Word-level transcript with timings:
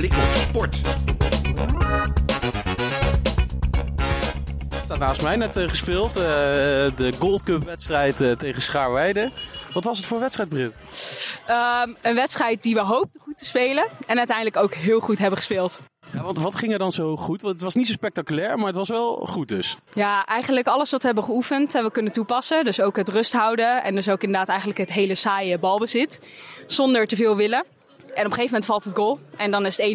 Blik 0.00 0.12
op 0.12 0.34
sport. 0.34 0.76
staat 4.84 4.98
naast 4.98 5.22
mij 5.22 5.36
net 5.36 5.56
uh, 5.56 5.68
gespeeld. 5.68 6.08
Uh, 6.08 6.22
de 6.22 7.12
Gold 7.18 7.42
Cup 7.42 7.64
wedstrijd 7.64 8.20
uh, 8.20 8.32
tegen 8.32 8.62
Schaarweide. 8.62 9.32
Wat 9.72 9.84
was 9.84 9.98
het 9.98 10.06
voor 10.06 10.20
wedstrijd, 10.20 10.48
Brit? 10.48 10.72
Um, 11.48 11.96
een 12.02 12.14
wedstrijd 12.14 12.62
die 12.62 12.74
we 12.74 12.80
hoopten 12.80 13.20
goed 13.20 13.38
te 13.38 13.44
spelen. 13.44 13.86
En 14.06 14.18
uiteindelijk 14.18 14.56
ook 14.56 14.74
heel 14.74 15.00
goed 15.00 15.18
hebben 15.18 15.38
gespeeld. 15.38 15.80
Ja, 16.12 16.22
want 16.22 16.38
wat 16.38 16.54
ging 16.54 16.72
er 16.72 16.78
dan 16.78 16.92
zo 16.92 17.16
goed? 17.16 17.42
Want 17.42 17.54
het 17.54 17.62
was 17.62 17.74
niet 17.74 17.86
zo 17.86 17.92
spectaculair, 17.92 18.56
maar 18.56 18.66
het 18.66 18.76
was 18.76 18.88
wel 18.88 19.26
goed 19.26 19.48
dus. 19.48 19.76
Ja, 19.94 20.24
eigenlijk 20.24 20.66
alles 20.66 20.90
wat 20.90 21.00
we 21.00 21.06
hebben 21.06 21.24
geoefend 21.24 21.72
hebben 21.72 21.88
we 21.90 21.96
kunnen 21.96 22.12
toepassen. 22.12 22.64
Dus 22.64 22.80
ook 22.80 22.96
het 22.96 23.08
rust 23.08 23.32
houden 23.32 23.82
en 23.82 23.94
dus 23.94 24.08
ook 24.08 24.22
inderdaad 24.22 24.48
eigenlijk 24.48 24.78
het 24.78 24.92
hele 24.92 25.14
saaie 25.14 25.58
balbezit. 25.58 26.20
Zonder 26.66 27.06
te 27.06 27.16
veel 27.16 27.36
willen. 27.36 27.64
En 28.14 28.26
op 28.26 28.30
een 28.30 28.38
gegeven 28.38 28.44
moment 28.44 28.66
valt 28.66 28.84
het 28.84 28.96
goal. 28.96 29.18
En 29.36 29.50
dan 29.50 29.66
is 29.66 29.76
het 29.76 29.86
1-0. 29.86 29.92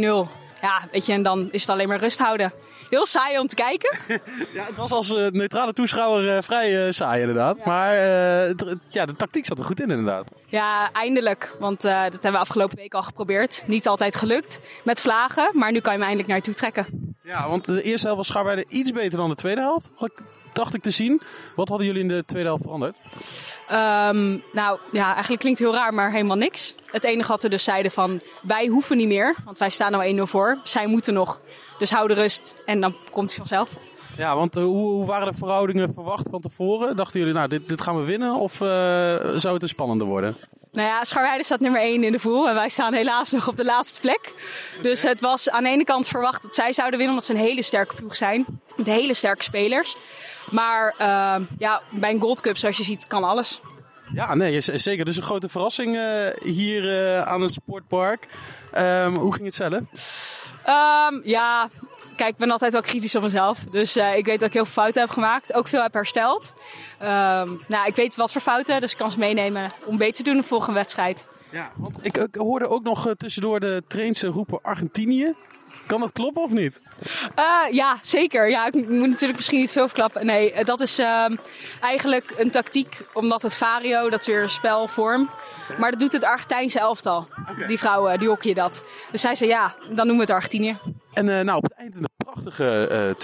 Ja, 0.61 0.87
weet 0.91 1.05
je, 1.05 1.13
en 1.13 1.23
dan 1.23 1.47
is 1.51 1.61
het 1.61 1.69
alleen 1.69 1.87
maar 1.87 1.99
rust 1.99 2.19
houden 2.19 2.53
heel 2.89 3.05
saai 3.05 3.39
om 3.39 3.47
te 3.47 3.55
kijken. 3.55 3.97
ja, 4.53 4.63
het 4.63 4.77
was 4.77 4.91
als 4.91 5.11
uh, 5.11 5.27
neutrale 5.27 5.73
toeschouwer 5.73 6.35
uh, 6.35 6.41
vrij 6.41 6.85
uh, 6.85 6.91
saai 6.91 7.21
inderdaad. 7.21 7.57
Ja. 7.57 7.63
Maar 7.65 7.95
ja, 8.89 9.05
de 9.05 9.15
tactiek 9.17 9.45
zat 9.45 9.59
er 9.59 9.65
goed 9.65 9.79
in 9.79 9.89
inderdaad. 9.89 10.27
Ja, 10.45 10.91
eindelijk. 10.91 11.55
Want 11.59 11.81
dat 11.81 11.91
hebben 11.91 12.31
we 12.31 12.37
afgelopen 12.37 12.77
week 12.77 12.93
al 12.93 13.03
geprobeerd. 13.03 13.63
Niet 13.67 13.87
altijd 13.87 14.15
gelukt 14.15 14.61
met 14.83 15.01
vlagen, 15.01 15.49
maar 15.53 15.71
nu 15.71 15.79
kan 15.79 15.93
je 15.93 15.99
hem 15.99 16.07
eindelijk 16.07 16.27
naar 16.27 16.37
je 16.37 16.43
toe 16.43 16.53
trekken. 16.53 17.15
Ja, 17.23 17.49
want 17.49 17.65
de 17.65 17.81
eerste 17.81 18.05
helft 18.05 18.17
was 18.17 18.27
Scharweide 18.27 18.65
iets 18.69 18.91
beter 18.91 19.17
dan 19.17 19.29
de 19.29 19.35
tweede 19.35 19.61
helft. 19.61 19.91
Dacht 20.55 20.73
ik 20.73 20.81
te 20.81 20.89
zien. 20.89 21.21
Wat 21.55 21.67
hadden 21.67 21.87
jullie 21.87 22.01
in 22.01 22.07
de 22.07 22.23
tweede 22.25 22.47
helft 22.47 22.63
veranderd? 22.63 22.97
Um, 23.71 24.43
nou, 24.51 24.79
ja, 24.91 25.13
eigenlijk 25.13 25.41
klinkt 25.41 25.59
heel 25.59 25.73
raar, 25.73 25.93
maar 25.93 26.11
helemaal 26.11 26.37
niks. 26.37 26.75
Het 26.91 27.03
enige 27.03 27.27
wat 27.31 27.41
we 27.41 27.49
dus 27.49 27.63
zeiden 27.63 27.91
van, 27.91 28.21
wij 28.41 28.67
hoeven 28.67 28.97
niet 28.97 29.07
meer, 29.07 29.35
want 29.45 29.57
wij 29.57 29.69
staan 29.69 29.91
nou 29.91 30.17
1-0 30.17 30.21
voor. 30.21 30.57
Zij 30.63 30.87
moeten 30.87 31.13
nog. 31.13 31.39
Dus 31.79 31.91
hou 31.91 32.07
de 32.07 32.13
rust 32.13 32.55
en 32.65 32.81
dan 32.81 32.95
komt 33.11 33.27
het 33.27 33.37
vanzelf. 33.37 33.69
Ja, 34.17 34.35
want 34.35 34.57
uh, 34.57 34.63
hoe, 34.63 34.75
hoe, 34.75 35.05
waren 35.05 35.31
de 35.31 35.37
verhoudingen 35.37 35.93
verwacht 35.93 36.27
van 36.29 36.41
tevoren? 36.41 36.95
Dachten 36.95 37.19
jullie, 37.19 37.33
nou, 37.33 37.47
dit, 37.47 37.67
dit 37.69 37.81
gaan 37.81 37.99
we 37.99 38.03
winnen 38.03 38.33
of 38.33 38.53
uh, 38.53 38.67
zou 39.35 39.53
het 39.53 39.61
een 39.61 39.69
spannender 39.69 40.07
worden? 40.07 40.35
Nou 40.75 40.87
ja, 40.87 41.03
Scharweide 41.03 41.43
staat 41.43 41.59
nummer 41.59 41.81
1 41.81 42.03
in 42.03 42.11
de 42.11 42.19
voel 42.19 42.49
en 42.49 42.55
wij 42.55 42.69
staan 42.69 42.93
helaas 42.93 43.31
nog 43.31 43.47
op 43.47 43.57
de 43.57 43.65
laatste 43.65 43.99
plek. 43.99 44.33
Dus 44.81 45.01
het 45.01 45.21
was 45.21 45.49
aan 45.49 45.63
de 45.63 45.69
ene 45.69 45.83
kant 45.83 46.07
verwacht 46.07 46.41
dat 46.41 46.55
zij 46.55 46.73
zouden 46.73 46.97
winnen, 46.97 47.17
omdat 47.17 47.35
ze 47.35 47.41
een 47.41 47.47
hele 47.47 47.61
sterke 47.61 47.95
ploeg 47.95 48.15
zijn. 48.15 48.45
Met 48.75 48.85
hele 48.85 49.13
sterke 49.13 49.43
spelers. 49.43 49.95
Maar 50.51 50.95
uh, 50.99 51.47
ja, 51.57 51.81
bij 51.89 52.11
een 52.11 52.19
Gold 52.19 52.41
Cup, 52.41 52.57
zoals 52.57 52.77
je 52.77 52.83
ziet, 52.83 53.07
kan 53.07 53.23
alles. 53.23 53.61
Ja, 54.13 54.35
nee, 54.35 54.61
zeker. 54.61 55.05
Dus 55.05 55.17
een 55.17 55.23
grote 55.23 55.49
verrassing 55.49 55.95
uh, 55.95 56.27
hier 56.43 56.83
uh, 56.83 57.21
aan 57.21 57.41
het 57.41 57.53
sportpark. 57.53 58.27
Um, 58.77 59.15
hoe 59.15 59.33
ging 59.33 59.45
het 59.45 59.53
zelf? 59.53 59.79
Um, 60.67 61.21
ja, 61.23 61.69
kijk, 62.15 62.29
ik 62.29 62.37
ben 62.37 62.51
altijd 62.51 62.71
wel 62.71 62.81
kritisch 62.81 63.15
op 63.15 63.21
mezelf. 63.21 63.59
Dus 63.71 63.97
uh, 63.97 64.15
ik 64.15 64.25
weet 64.25 64.39
dat 64.39 64.47
ik 64.47 64.53
heel 64.53 64.65
veel 64.65 64.83
fouten 64.83 65.01
heb 65.01 65.09
gemaakt. 65.11 65.53
Ook 65.53 65.67
veel 65.67 65.81
heb 65.81 65.93
hersteld. 65.93 66.53
Um, 67.01 67.61
nou, 67.67 67.85
ik 67.85 67.95
weet 67.95 68.15
wat 68.15 68.31
voor 68.31 68.41
fouten, 68.41 68.81
dus 68.81 68.91
ik 68.91 68.97
kan 68.97 69.11
ze 69.11 69.19
meenemen 69.19 69.71
om 69.85 69.97
beter 69.97 70.23
te 70.23 70.23
doen 70.23 70.37
de 70.37 70.47
volgende 70.47 70.79
wedstrijd. 70.79 71.25
Ja, 71.55 71.71
want 71.75 71.97
ik, 72.01 72.17
ik 72.17 72.35
hoorde 72.35 72.67
ook 72.67 72.83
nog 72.83 73.13
tussendoor 73.17 73.59
de 73.59 73.83
trains 73.87 74.23
roepen 74.23 74.59
Argentinië. 74.61 75.33
Kan 75.85 75.99
dat 75.99 76.11
kloppen 76.11 76.43
of 76.43 76.51
niet? 76.51 76.81
Uh, 77.39 77.73
ja, 77.73 77.97
zeker. 78.01 78.49
Ja, 78.49 78.65
ik 78.65 78.73
moet 78.73 79.07
natuurlijk 79.07 79.35
misschien 79.35 79.59
niet 79.59 79.71
veel 79.71 79.87
verklappen. 79.87 80.25
Nee, 80.25 80.63
dat 80.63 80.81
is 80.81 80.99
uh, 80.99 81.25
eigenlijk 81.81 82.33
een 82.37 82.51
tactiek, 82.51 83.05
omdat 83.13 83.41
het 83.41 83.55
Vario, 83.55 84.09
dat 84.09 84.19
is 84.19 84.25
weer 84.25 84.41
een 84.41 84.49
spelvorm. 84.49 85.29
Maar 85.79 85.91
dat 85.91 85.99
doet 85.99 86.11
het 86.11 86.23
Argentijnse 86.23 86.79
elftal. 86.79 87.27
Okay. 87.51 87.67
Die 87.67 87.77
vrouwen, 87.77 88.19
die 88.19 88.27
hokje 88.27 88.53
dat. 88.53 88.83
Dus 89.11 89.21
zij 89.21 89.35
zei 89.35 89.49
ja, 89.49 89.75
dan 89.85 90.07
noemen 90.07 90.15
we 90.15 90.21
het 90.21 90.29
Argentinië. 90.29 90.77
En 91.13 91.27
uh, 91.27 91.39
nou, 91.39 91.57
op 91.57 91.63
het 91.63 91.73
eind 91.73 91.95
een 91.95 92.05
prachtige 92.17 93.15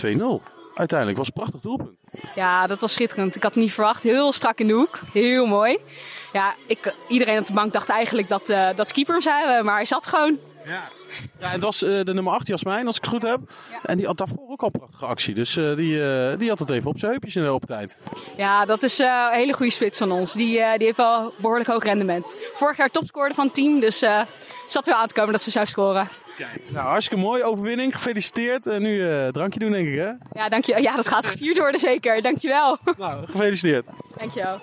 2-0. 0.41 0.51
Uiteindelijk 0.75 1.17
was 1.17 1.27
een 1.27 1.33
prachtig 1.33 1.59
doelpunt. 1.59 2.00
Ja, 2.35 2.67
dat 2.67 2.81
was 2.81 2.93
schitterend. 2.93 3.35
Ik 3.35 3.43
had 3.43 3.53
het 3.53 3.63
niet 3.63 3.73
verwacht. 3.73 4.03
Heel 4.03 4.31
strak 4.31 4.59
in 4.59 4.67
de 4.67 4.73
hoek. 4.73 4.99
Heel 5.13 5.45
mooi. 5.45 5.77
Ja, 6.33 6.53
ik, 6.67 6.93
iedereen 7.07 7.39
op 7.39 7.45
de 7.45 7.53
bank 7.53 7.73
dacht 7.73 7.89
eigenlijk 7.89 8.29
dat, 8.29 8.45
dat 8.75 8.91
keeper 8.91 9.13
hem 9.13 9.23
zei, 9.23 9.63
maar 9.63 9.75
hij 9.75 9.85
zat 9.85 10.07
gewoon. 10.07 10.37
Ja. 10.65 10.89
Ja, 11.39 11.49
het 11.49 11.63
was 11.63 11.83
uh, 11.83 12.03
de 12.03 12.13
nummer 12.13 12.33
8, 12.33 12.47
Jasmijn, 12.47 12.85
als 12.85 12.95
ik 12.95 13.01
het 13.01 13.11
goed 13.11 13.21
heb. 13.21 13.39
Ja. 13.71 13.79
En 13.83 13.97
die 13.97 14.05
had 14.05 14.17
daarvoor 14.17 14.49
ook 14.49 14.61
al 14.61 14.69
een 14.73 14.79
prachtige 14.79 15.05
actie. 15.05 15.33
Dus 15.33 15.55
uh, 15.55 15.75
die, 15.75 15.95
uh, 15.95 16.37
die 16.37 16.49
had 16.49 16.59
het 16.59 16.69
even 16.69 16.89
op 16.89 16.99
zijn 16.99 17.11
heupjes 17.11 17.35
in 17.35 17.43
de 17.43 17.49
open 17.49 17.67
tijd. 17.67 17.97
Ja, 18.37 18.65
dat 18.65 18.83
is 18.83 18.99
een 18.99 19.29
hele 19.31 19.53
goede 19.53 19.71
spits 19.71 19.97
van 19.97 20.11
ons. 20.11 20.33
Die, 20.33 20.47
die 20.53 20.85
heeft 20.85 20.97
wel 20.97 21.33
behoorlijk 21.37 21.69
hoog 21.69 21.83
rendement. 21.83 22.35
Vorig 22.53 22.77
jaar 22.77 22.89
topscorer 22.89 23.33
van 23.33 23.45
het 23.45 23.55
team, 23.55 23.79
dus 23.79 24.03
zat 24.67 24.85
wel 24.85 24.95
aan 24.95 25.07
te 25.07 25.13
komen 25.13 25.31
dat 25.31 25.41
ze 25.41 25.51
zou 25.51 25.65
scoren. 25.65 26.07
Nou, 26.67 26.87
hartstikke 26.87 27.23
mooi. 27.23 27.43
Overwinning. 27.43 27.93
Gefeliciteerd. 27.95 28.67
En 28.67 28.81
nu 28.81 29.31
drankje 29.31 29.59
doen, 29.59 29.71
denk 29.71 29.87
ik, 29.87 29.95
hè? 29.97 30.11
Ja, 30.33 30.49
dank 30.49 30.65
je. 30.65 30.81
ja, 30.81 30.95
dat 30.95 31.07
gaat 31.07 31.25
gevierd 31.25 31.57
worden, 31.57 31.79
zeker. 31.79 32.21
Dankjewel. 32.21 32.77
Nou, 32.97 33.25
gefeliciteerd. 33.25 33.85
Dankjewel. 34.17 34.61